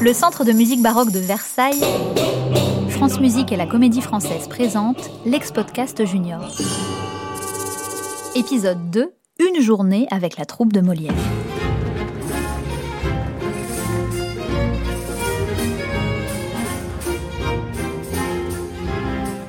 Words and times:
Le 0.00 0.12
Centre 0.12 0.44
de 0.44 0.52
musique 0.52 0.80
baroque 0.80 1.10
de 1.10 1.18
Versailles, 1.18 1.82
France 2.88 3.18
Musique 3.18 3.50
et 3.50 3.56
la 3.56 3.66
Comédie 3.66 4.00
Française 4.00 4.46
présentent 4.46 5.10
l'ex-podcast 5.26 6.06
Junior. 6.06 6.40
Épisode 8.36 8.90
2, 8.90 9.12
une 9.40 9.60
journée 9.60 10.06
avec 10.12 10.36
la 10.36 10.44
troupe 10.44 10.72
de 10.72 10.80
Molière. 10.80 11.12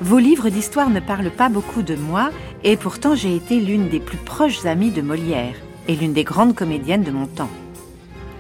Vos 0.02 0.18
livres 0.18 0.50
d'histoire 0.50 0.90
ne 0.90 1.00
parlent 1.00 1.30
pas 1.30 1.50
beaucoup 1.50 1.84
de 1.84 1.96
moi, 1.96 2.32
et 2.64 2.76
pourtant 2.76 3.14
j'ai 3.14 3.36
été 3.36 3.60
l'une 3.60 3.88
des 3.90 4.00
plus 4.00 4.18
proches 4.18 4.66
amies 4.66 4.90
de 4.90 5.04
Molière 5.04 5.54
et 5.88 5.96
l'une 5.96 6.14
des 6.14 6.24
grandes 6.24 6.56
comédiennes 6.56 7.04
de 7.04 7.12
mon 7.12 7.28
temps. 7.28 7.52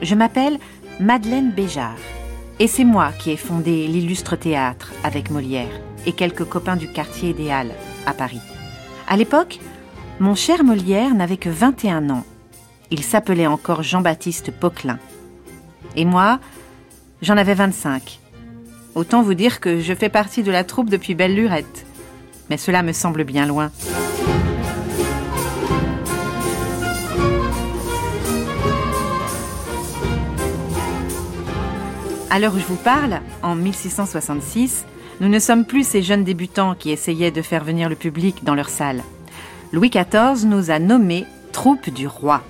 Je 0.01 0.15
m'appelle 0.15 0.57
Madeleine 0.99 1.51
Béjart, 1.51 1.95
et 2.59 2.67
c'est 2.67 2.83
moi 2.83 3.13
qui 3.17 3.31
ai 3.31 3.37
fondé 3.37 3.87
l'illustre 3.87 4.35
théâtre 4.35 4.91
avec 5.05 5.31
Molière 5.31 5.79
et 6.05 6.11
quelques 6.11 6.43
copains 6.43 6.75
du 6.75 6.89
quartier 6.89 7.31
des 7.31 7.51
à 7.51 8.13
Paris. 8.13 8.41
À 9.07 9.15
l'époque, 9.15 9.59
mon 10.19 10.35
cher 10.35 10.65
Molière 10.65 11.15
n'avait 11.15 11.37
que 11.37 11.47
21 11.47 12.09
ans. 12.09 12.25
Il 12.91 13.01
s'appelait 13.01 13.47
encore 13.47 13.81
Jean-Baptiste 13.81 14.51
Poquelin. 14.51 14.99
Et 15.95 16.03
moi, 16.03 16.41
j'en 17.21 17.37
avais 17.37 17.53
25. 17.53 18.19
Autant 18.93 19.21
vous 19.21 19.35
dire 19.35 19.61
que 19.61 19.79
je 19.79 19.93
fais 19.93 20.09
partie 20.09 20.43
de 20.43 20.51
la 20.51 20.65
troupe 20.65 20.89
depuis 20.89 21.15
belle 21.15 21.35
lurette. 21.35 21.85
Mais 22.49 22.57
cela 22.57 22.83
me 22.83 22.91
semble 22.91 23.23
bien 23.23 23.45
loin. 23.45 23.71
À 32.29 32.39
l'heure 32.39 32.53
où 32.53 32.59
je 32.59 32.65
vous 32.65 32.75
parle, 32.75 33.21
en 33.43 33.55
1666, 33.55 34.85
nous 35.21 35.29
ne 35.29 35.39
sommes 35.39 35.65
plus 35.65 35.85
ces 35.85 36.01
jeunes 36.01 36.23
débutants 36.23 36.75
qui 36.75 36.91
essayaient 36.91 37.31
de 37.31 37.41
faire 37.41 37.63
venir 37.63 37.89
le 37.89 37.95
public 37.95 38.43
dans 38.43 38.55
leur 38.55 38.69
salle. 38.69 39.03
Louis 39.73 39.89
XIV 39.89 40.45
nous 40.45 40.71
a 40.71 40.79
nommés 40.79 41.25
troupe 41.51 41.89
du 41.89 42.07
roi. 42.07 42.41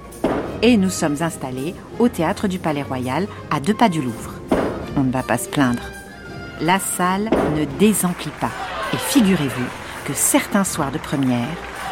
Et 0.61 0.77
nous 0.77 0.89
sommes 0.89 1.21
installés 1.21 1.73
au 1.99 2.09
théâtre 2.09 2.47
du 2.47 2.59
Palais 2.59 2.83
Royal, 2.83 3.27
à 3.49 3.59
deux 3.59 3.73
pas 3.73 3.89
du 3.89 4.01
Louvre. 4.01 4.33
On 4.97 5.03
ne 5.03 5.11
va 5.11 5.23
pas 5.23 5.37
se 5.37 5.47
plaindre 5.47 5.83
la 6.61 6.79
salle 6.79 7.29
ne 7.55 7.65
désemplit 7.79 8.31
pas. 8.39 8.51
Et 8.93 8.97
figurez-vous 8.97 9.65
que 10.05 10.13
certains 10.13 10.63
soirs 10.63 10.91
de 10.91 10.97
première, 10.97 11.47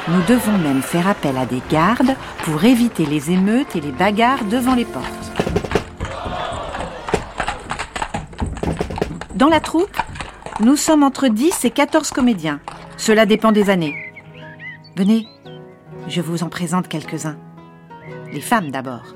nous 0.07 0.21
devons 0.27 0.57
même 0.57 0.81
faire 0.81 1.07
appel 1.07 1.37
à 1.37 1.45
des 1.45 1.61
gardes 1.69 2.15
pour 2.43 2.63
éviter 2.63 3.05
les 3.05 3.31
émeutes 3.31 3.75
et 3.75 3.81
les 3.81 3.91
bagarres 3.91 4.45
devant 4.45 4.75
les 4.75 4.85
portes. 4.85 5.36
Dans 9.37 9.49
la 9.49 9.59
troupe, 9.59 9.95
nous 10.61 10.75
sommes 10.75 11.03
entre 11.03 11.27
10 11.27 11.63
et 11.63 11.69
14 11.69 12.09
comédiens. 12.09 12.59
Cela 12.97 13.27
dépend 13.27 13.51
des 13.51 13.69
années. 13.69 13.93
Venez, 14.95 15.27
je 16.07 16.21
vous 16.21 16.41
en 16.41 16.49
présente 16.49 16.87
quelques-uns. 16.87 17.37
Les 18.33 18.41
femmes 18.41 18.71
d'abord. 18.71 19.13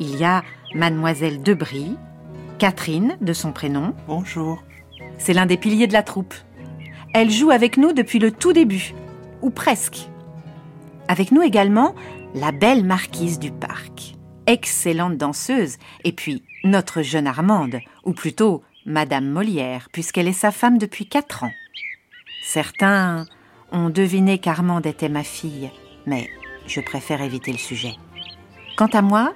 Il 0.00 0.16
y 0.16 0.24
a 0.24 0.42
Mademoiselle 0.74 1.44
Debris, 1.44 1.96
Catherine, 2.58 3.16
de 3.20 3.32
son 3.32 3.52
prénom. 3.52 3.94
Bonjour. 4.08 4.64
C'est 5.18 5.32
l'un 5.32 5.46
des 5.46 5.56
piliers 5.56 5.86
de 5.86 5.92
la 5.92 6.02
troupe. 6.02 6.34
Elle 7.14 7.30
joue 7.30 7.52
avec 7.52 7.76
nous 7.76 7.92
depuis 7.92 8.18
le 8.18 8.32
tout 8.32 8.52
début, 8.52 8.94
ou 9.42 9.50
presque. 9.50 10.08
Avec 11.06 11.30
nous 11.30 11.42
également, 11.42 11.94
la 12.34 12.50
belle 12.50 12.84
marquise 12.84 13.38
du 13.38 13.52
parc. 13.52 14.16
Excellente 14.48 15.18
danseuse, 15.18 15.76
et 16.02 16.10
puis 16.10 16.42
notre 16.64 17.02
jeune 17.02 17.28
Armande, 17.28 17.78
ou 18.04 18.12
plutôt 18.12 18.64
Madame 18.86 19.28
Molière, 19.28 19.88
puisqu'elle 19.92 20.28
est 20.28 20.32
sa 20.32 20.50
femme 20.50 20.78
depuis 20.78 21.06
quatre 21.06 21.44
ans. 21.44 21.52
Certains 22.42 23.26
ont 23.72 23.90
deviné 23.90 24.38
qu'Armande 24.38 24.86
était 24.86 25.08
ma 25.08 25.22
fille, 25.22 25.70
mais 26.06 26.28
je 26.66 26.80
préfère 26.80 27.20
éviter 27.20 27.52
le 27.52 27.58
sujet. 27.58 27.94
Quant 28.76 28.86
à 28.86 29.02
moi, 29.02 29.34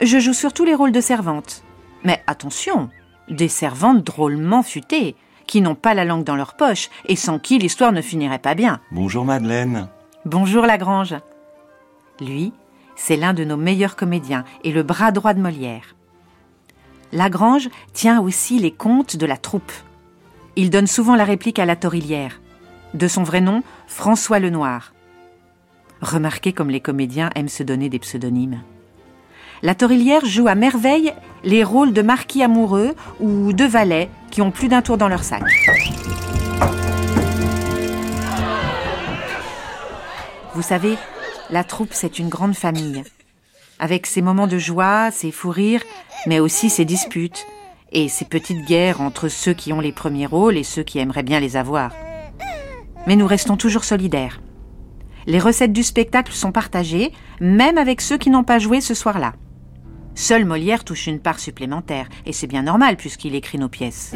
je 0.00 0.18
joue 0.18 0.32
surtout 0.32 0.64
les 0.64 0.74
rôles 0.74 0.92
de 0.92 1.00
servante. 1.00 1.64
Mais 2.04 2.22
attention, 2.26 2.88
des 3.28 3.48
servantes 3.48 4.04
drôlement 4.04 4.62
futées, 4.62 5.16
qui 5.46 5.60
n'ont 5.60 5.74
pas 5.74 5.94
la 5.94 6.04
langue 6.04 6.24
dans 6.24 6.36
leur 6.36 6.54
poche 6.54 6.88
et 7.06 7.16
sans 7.16 7.38
qui 7.38 7.58
l'histoire 7.58 7.92
ne 7.92 8.00
finirait 8.00 8.38
pas 8.38 8.54
bien. 8.54 8.80
Bonjour 8.92 9.24
Madeleine. 9.24 9.88
Bonjour 10.24 10.66
Lagrange. 10.66 11.16
Lui, 12.20 12.52
c'est 12.94 13.16
l'un 13.16 13.34
de 13.34 13.44
nos 13.44 13.56
meilleurs 13.56 13.96
comédiens 13.96 14.44
et 14.64 14.72
le 14.72 14.82
bras 14.82 15.10
droit 15.10 15.34
de 15.34 15.40
Molière. 15.40 15.96
Lagrange 17.12 17.68
tient 17.92 18.20
aussi 18.20 18.58
les 18.58 18.70
contes 18.70 19.16
de 19.16 19.26
la 19.26 19.36
troupe. 19.36 19.72
Il 20.56 20.70
donne 20.70 20.86
souvent 20.86 21.14
la 21.14 21.24
réplique 21.24 21.58
à 21.58 21.66
la 21.66 21.76
torillière. 21.76 22.40
De 22.94 23.06
son 23.06 23.22
vrai 23.22 23.40
nom, 23.40 23.62
François 23.86 24.38
Lenoir. 24.38 24.92
Remarquez 26.00 26.52
comme 26.52 26.70
les 26.70 26.80
comédiens 26.80 27.30
aiment 27.34 27.48
se 27.48 27.62
donner 27.62 27.88
des 27.88 27.98
pseudonymes. 27.98 28.62
La 29.62 29.76
Torillière 29.76 30.24
joue 30.24 30.48
à 30.48 30.56
merveille 30.56 31.14
les 31.44 31.62
rôles 31.62 31.92
de 31.92 32.02
marquis 32.02 32.42
amoureux 32.42 32.96
ou 33.20 33.52
de 33.52 33.64
valets 33.64 34.10
qui 34.30 34.42
ont 34.42 34.50
plus 34.50 34.66
d'un 34.66 34.82
tour 34.82 34.98
dans 34.98 35.06
leur 35.06 35.22
sac. 35.22 35.44
Vous 40.54 40.62
savez, 40.62 40.96
la 41.50 41.62
troupe, 41.62 41.92
c'est 41.92 42.18
une 42.18 42.28
grande 42.28 42.54
famille, 42.54 43.04
avec 43.78 44.06
ses 44.06 44.22
moments 44.22 44.46
de 44.46 44.58
joie, 44.58 45.10
ses 45.10 45.30
fous 45.30 45.50
rires, 45.50 45.82
mais 46.26 46.40
aussi 46.40 46.70
ses 46.70 46.84
disputes 46.84 47.46
et 47.92 48.08
ses 48.08 48.24
petites 48.24 48.64
guerres 48.66 49.00
entre 49.00 49.28
ceux 49.28 49.52
qui 49.52 49.72
ont 49.72 49.80
les 49.80 49.92
premiers 49.92 50.26
rôles 50.26 50.56
et 50.56 50.64
ceux 50.64 50.82
qui 50.82 50.98
aimeraient 50.98 51.22
bien 51.22 51.40
les 51.40 51.56
avoir. 51.56 51.92
Mais 53.06 53.16
nous 53.16 53.26
restons 53.26 53.56
toujours 53.56 53.84
solidaires. 53.84 54.40
Les 55.26 55.38
recettes 55.38 55.72
du 55.72 55.82
spectacle 55.82 56.32
sont 56.32 56.52
partagées, 56.52 57.12
même 57.40 57.78
avec 57.78 58.00
ceux 58.00 58.18
qui 58.18 58.30
n'ont 58.30 58.44
pas 58.44 58.58
joué 58.58 58.80
ce 58.80 58.94
soir-là. 58.94 59.34
Seul 60.14 60.44
Molière 60.44 60.84
touche 60.84 61.06
une 61.06 61.20
part 61.20 61.38
supplémentaire, 61.38 62.08
et 62.26 62.32
c'est 62.32 62.46
bien 62.46 62.62
normal 62.62 62.96
puisqu'il 62.96 63.34
écrit 63.34 63.58
nos 63.58 63.68
pièces. 63.68 64.12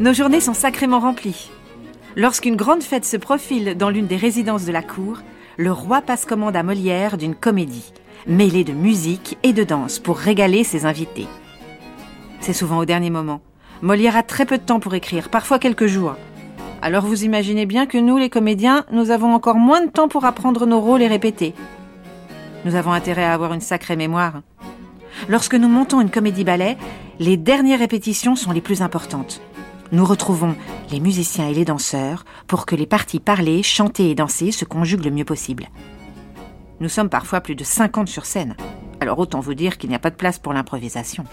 Nos 0.00 0.12
journées 0.14 0.40
sont 0.40 0.54
sacrément 0.54 1.00
remplies. 1.00 1.50
Lorsqu'une 2.16 2.56
grande 2.56 2.82
fête 2.82 3.04
se 3.04 3.16
profile 3.18 3.76
dans 3.76 3.90
l'une 3.90 4.06
des 4.06 4.16
résidences 4.16 4.64
de 4.64 4.72
la 4.72 4.82
cour, 4.82 5.18
le 5.56 5.72
roi 5.72 6.00
passe 6.00 6.24
commande 6.24 6.56
à 6.56 6.62
Molière 6.62 7.18
d'une 7.18 7.34
comédie, 7.34 7.92
mêlée 8.26 8.64
de 8.64 8.72
musique 8.72 9.36
et 9.42 9.52
de 9.52 9.64
danse 9.64 9.98
pour 9.98 10.16
régaler 10.16 10.64
ses 10.64 10.86
invités. 10.86 11.26
C'est 12.40 12.52
souvent 12.52 12.78
au 12.78 12.84
dernier 12.86 13.10
moment. 13.10 13.40
Molière 13.82 14.16
a 14.16 14.22
très 14.22 14.46
peu 14.46 14.56
de 14.56 14.62
temps 14.62 14.80
pour 14.80 14.94
écrire, 14.94 15.28
parfois 15.28 15.58
quelques 15.58 15.86
jours. 15.86 16.14
Alors 16.80 17.04
vous 17.04 17.24
imaginez 17.24 17.66
bien 17.66 17.86
que 17.86 17.98
nous, 17.98 18.16
les 18.16 18.30
comédiens, 18.30 18.84
nous 18.90 19.10
avons 19.10 19.34
encore 19.34 19.56
moins 19.56 19.84
de 19.84 19.90
temps 19.90 20.08
pour 20.08 20.24
apprendre 20.24 20.64
nos 20.64 20.80
rôles 20.80 21.02
et 21.02 21.08
répéter. 21.08 21.54
Nous 22.64 22.74
avons 22.74 22.92
intérêt 22.92 23.24
à 23.24 23.34
avoir 23.34 23.52
une 23.52 23.60
sacrée 23.60 23.96
mémoire. 23.96 24.42
Lorsque 25.28 25.54
nous 25.54 25.68
montons 25.68 26.00
une 26.00 26.10
comédie-ballet, 26.10 26.76
les 27.18 27.36
dernières 27.36 27.78
répétitions 27.78 28.36
sont 28.36 28.52
les 28.52 28.60
plus 28.60 28.82
importantes 28.82 29.40
nous 29.92 30.04
retrouvons 30.04 30.54
les 30.90 31.00
musiciens 31.00 31.48
et 31.48 31.54
les 31.54 31.64
danseurs 31.64 32.24
pour 32.46 32.66
que 32.66 32.76
les 32.76 32.86
parties 32.86 33.20
parlées, 33.20 33.62
chantées 33.62 34.10
et 34.10 34.14
dansées 34.14 34.52
se 34.52 34.64
conjuguent 34.64 35.04
le 35.04 35.10
mieux 35.10 35.24
possible. 35.24 35.68
Nous 36.80 36.88
sommes 36.88 37.08
parfois 37.08 37.40
plus 37.40 37.54
de 37.54 37.64
50 37.64 38.08
sur 38.08 38.26
scène, 38.26 38.56
alors 39.00 39.18
autant 39.18 39.40
vous 39.40 39.54
dire 39.54 39.78
qu'il 39.78 39.90
n'y 39.90 39.96
a 39.96 40.00
pas 40.00 40.10
de 40.10 40.16
place 40.16 40.38
pour 40.38 40.52
l'improvisation. 40.52 41.24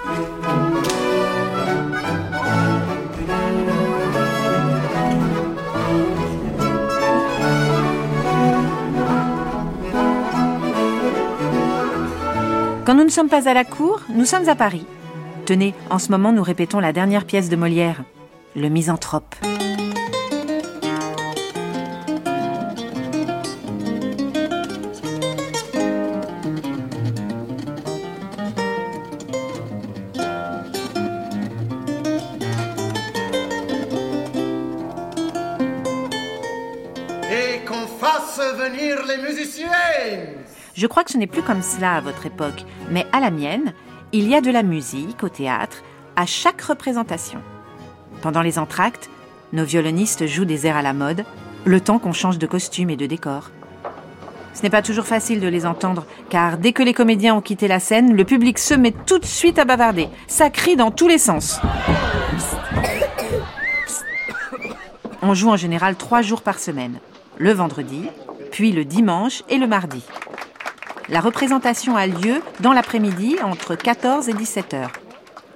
Quand 12.86 12.94
nous 12.94 13.04
ne 13.04 13.10
sommes 13.10 13.30
pas 13.30 13.50
à 13.50 13.54
la 13.56 13.64
cour, 13.64 14.02
nous 14.14 14.26
sommes 14.26 14.48
à 14.48 14.54
Paris. 14.54 14.86
Tenez, 15.48 15.74
en 15.90 15.98
ce 15.98 16.12
moment 16.12 16.32
nous 16.32 16.44
répétons 16.44 16.80
la 16.80 16.94
dernière 16.94 17.26
pièce 17.26 17.50
de 17.50 17.56
Molière, 17.56 18.04
le 18.56 18.70
misanthrope. 18.70 19.34
Je 40.74 40.88
crois 40.88 41.04
que 41.04 41.12
ce 41.12 41.18
n'est 41.18 41.28
plus 41.28 41.42
comme 41.42 41.62
cela 41.62 41.96
à 41.96 42.02
votre 42.02 42.26
époque, 42.26 42.66
mais 42.90 43.06
à 43.12 43.20
la 43.20 43.32
mienne, 43.32 43.74
il 44.12 44.28
y 44.28 44.36
a 44.36 44.42
de 44.42 44.52
la 44.52 44.64
musique 44.64 45.24
au 45.24 45.30
théâtre 45.30 45.84
à 46.16 46.26
chaque 46.26 46.62
représentation. 46.62 47.42
Pendant 48.22 48.42
les 48.42 48.60
entr'actes, 48.60 49.10
nos 49.54 49.66
violonistes 49.66 50.26
jouent 50.26 50.46
des 50.46 50.68
airs 50.68 50.78
à 50.78 50.82
la 50.82 50.94
mode, 50.94 51.26
le 51.66 51.82
temps 51.82 52.00
qu'on 52.00 52.14
change 52.14 52.38
de 52.38 52.48
costume 52.48 52.90
et 52.90 52.98
de 52.98 53.06
décor. 53.06 53.52
Ce 54.54 54.64
n'est 54.64 54.70
pas 54.70 54.82
toujours 54.82 55.06
facile 55.06 55.42
de 55.42 55.48
les 55.48 55.66
entendre, 55.66 56.06
car 56.30 56.58
dès 56.58 56.72
que 56.72 56.84
les 56.84 56.94
comédiens 56.94 57.36
ont 57.36 57.42
quitté 57.42 57.68
la 57.68 57.80
scène, 57.80 58.16
le 58.16 58.24
public 58.24 58.58
se 58.58 58.74
met 58.74 58.94
tout 59.06 59.20
de 59.20 59.26
suite 59.26 59.60
à 59.60 59.66
bavarder. 59.66 60.08
Ça 60.28 60.50
crie 60.50 60.76
dans 60.76 60.92
tous 60.92 61.08
les 61.08 61.18
sens. 61.18 61.60
On 65.22 65.34
joue 65.34 65.50
en 65.50 65.58
général 65.58 65.96
trois 65.96 66.22
jours 66.22 66.42
par 66.42 66.60
semaine, 66.60 67.00
le 67.38 67.52
vendredi, 67.52 68.10
puis 68.56 68.72
le 68.72 68.86
dimanche 68.86 69.44
et 69.50 69.58
le 69.58 69.68
mardi. 69.68 70.02
La 71.10 71.20
représentation 71.20 71.98
a 71.98 72.08
lieu 72.08 72.42
dans 72.62 72.72
l'après-midi 72.72 73.36
entre 73.44 73.76
14 73.76 74.30
et 74.30 74.34
17 74.34 74.74
heures. 74.76 74.94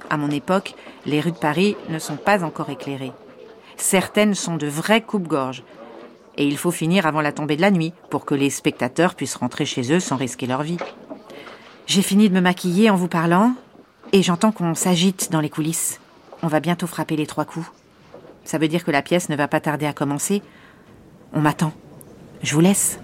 À 0.09 0.17
mon 0.17 0.29
époque, 0.29 0.75
les 1.05 1.21
rues 1.21 1.31
de 1.31 1.37
Paris 1.37 1.77
ne 1.87 1.97
sont 1.97 2.17
pas 2.17 2.43
encore 2.43 2.69
éclairées. 2.69 3.13
Certaines 3.77 4.35
sont 4.35 4.57
de 4.57 4.67
vraies 4.67 4.99
coupes-gorges, 4.99 5.63
et 6.35 6.45
il 6.45 6.57
faut 6.57 6.71
finir 6.71 7.07
avant 7.07 7.21
la 7.21 7.31
tombée 7.31 7.55
de 7.55 7.61
la 7.61 7.71
nuit 7.71 7.93
pour 8.09 8.25
que 8.25 8.35
les 8.35 8.49
spectateurs 8.49 9.15
puissent 9.15 9.37
rentrer 9.37 9.65
chez 9.65 9.93
eux 9.93 10.01
sans 10.01 10.17
risquer 10.17 10.45
leur 10.45 10.63
vie. 10.63 10.77
J'ai 11.87 12.01
fini 12.01 12.27
de 12.27 12.35
me 12.35 12.41
maquiller 12.41 12.89
en 12.89 12.97
vous 12.97 13.07
parlant 13.07 13.53
et 14.11 14.23
j'entends 14.23 14.51
qu'on 14.51 14.75
s'agite 14.75 15.31
dans 15.31 15.39
les 15.39 15.49
coulisses. 15.49 16.01
On 16.43 16.47
va 16.47 16.59
bientôt 16.59 16.85
frapper 16.85 17.15
les 17.15 17.27
trois 17.27 17.45
coups. 17.45 17.71
Ça 18.43 18.57
veut 18.57 18.67
dire 18.67 18.83
que 18.83 18.91
la 18.91 19.01
pièce 19.01 19.29
ne 19.29 19.37
va 19.37 19.47
pas 19.47 19.61
tarder 19.61 19.85
à 19.85 19.93
commencer. 19.93 20.41
On 21.31 21.39
m'attend. 21.39 21.71
Je 22.41 22.55
vous 22.55 22.61
laisse. 22.61 22.99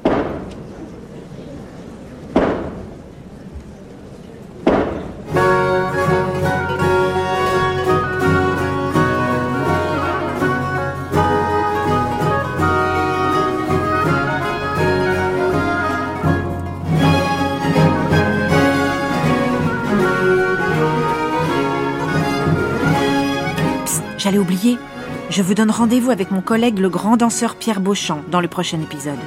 Je 25.36 25.42
vous 25.42 25.54
donne 25.54 25.70
rendez-vous 25.70 26.12
avec 26.12 26.32
mon 26.32 26.40
collègue 26.40 26.80
le 26.80 26.88
grand 26.88 27.18
danseur 27.18 27.58
Pierre 27.58 27.82
Beauchamp 27.82 28.22
dans 28.32 28.40
le 28.40 28.48
prochain 28.48 28.80
épisode. 28.82 29.20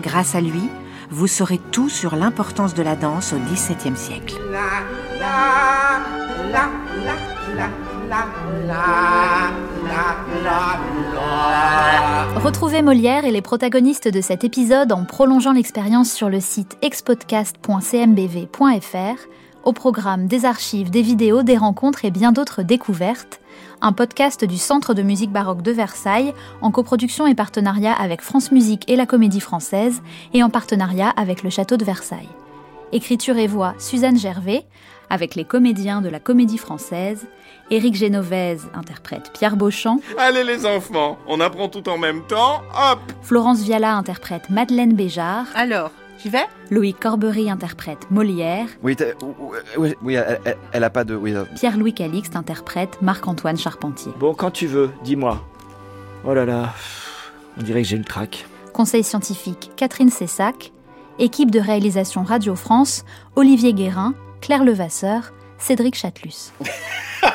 Grâce 0.00 0.34
à 0.34 0.40
lui, 0.40 0.62
vous 1.10 1.26
saurez 1.26 1.60
tout 1.72 1.90
sur 1.90 2.16
l'importance 2.16 2.72
de 2.72 2.82
la 2.82 2.96
danse 2.96 3.34
au 3.34 3.36
XVIIe 3.36 3.94
siècle. 3.94 4.40
Retrouvez 12.36 12.80
Molière 12.80 13.26
et 13.26 13.30
les 13.30 13.42
protagonistes 13.42 14.08
de 14.08 14.22
cet 14.22 14.44
épisode 14.44 14.90
en 14.90 15.04
prolongeant 15.04 15.52
l'expérience 15.52 16.10
sur 16.10 16.30
le 16.30 16.40
site 16.40 16.78
expodcast.cmbv.fr, 16.80 19.26
au 19.64 19.72
programme 19.74 20.28
des 20.28 20.46
archives, 20.46 20.88
des 20.88 21.02
vidéos, 21.02 21.42
des 21.42 21.58
rencontres 21.58 22.06
et 22.06 22.10
bien 22.10 22.32
d'autres 22.32 22.62
découvertes 22.62 23.41
un 23.82 23.92
podcast 23.92 24.44
du 24.44 24.58
Centre 24.58 24.94
de 24.94 25.02
musique 25.02 25.32
baroque 25.32 25.62
de 25.62 25.72
Versailles, 25.72 26.32
en 26.60 26.70
coproduction 26.70 27.26
et 27.26 27.34
partenariat 27.34 27.92
avec 27.92 28.22
France 28.22 28.52
Musique 28.52 28.88
et 28.88 28.94
la 28.94 29.06
Comédie 29.06 29.40
Française, 29.40 30.02
et 30.32 30.42
en 30.44 30.50
partenariat 30.50 31.10
avec 31.10 31.42
le 31.42 31.50
Château 31.50 31.76
de 31.76 31.84
Versailles. 31.84 32.28
Écriture 32.92 33.38
et 33.38 33.48
voix 33.48 33.74
Suzanne 33.78 34.18
Gervais, 34.18 34.64
avec 35.10 35.34
les 35.34 35.44
comédiens 35.44 36.00
de 36.00 36.08
la 36.08 36.20
Comédie 36.20 36.58
Française. 36.58 37.26
Éric 37.70 37.94
Génovèse 37.94 38.68
interprète 38.74 39.32
Pierre 39.34 39.56
Beauchamp. 39.56 40.00
Allez 40.16 40.44
les 40.44 40.64
enfants, 40.64 41.18
on 41.26 41.40
apprend 41.40 41.68
tout 41.68 41.88
en 41.88 41.98
même 41.98 42.22
temps, 42.22 42.62
hop 42.70 43.00
Florence 43.22 43.62
Viala 43.62 43.96
interprète 43.96 44.48
Madeleine 44.48 44.94
Béjart. 44.94 45.46
Alors, 45.54 45.90
j'y 46.18 46.28
vais? 46.28 46.46
Louis 46.70 46.94
Corbery 46.94 47.50
interprète 47.50 48.10
Molière. 48.10 48.66
Oui, 48.82 48.96
oui, 49.76 49.94
oui 50.02 50.14
elle, 50.14 50.56
elle, 50.72 50.84
a 50.84 50.90
pas 50.90 51.04
de. 51.04 51.14
Oui, 51.14 51.34
Pierre-Louis 51.56 51.94
Calixte 51.94 52.36
interprète 52.36 53.00
Marc-Antoine 53.02 53.56
Charpentier. 53.56 54.12
Bon, 54.18 54.34
quand 54.34 54.50
tu 54.50 54.66
veux, 54.66 54.90
dis-moi. 55.04 55.44
Oh 56.24 56.34
là 56.34 56.44
là, 56.44 56.74
on 57.58 57.62
dirait 57.62 57.82
que 57.82 57.88
j'ai 57.88 57.96
une 57.96 58.04
traque. 58.04 58.46
Conseil 58.72 59.04
scientifique 59.04 59.70
Catherine 59.76 60.10
Cessac. 60.10 60.72
Équipe 61.18 61.50
de 61.50 61.60
réalisation 61.60 62.22
Radio 62.22 62.54
France 62.54 63.04
Olivier 63.36 63.74
Guérin, 63.74 64.14
Claire 64.40 64.64
Levasseur, 64.64 65.32
Cédric 65.58 65.94
Chatelus. 65.94 66.52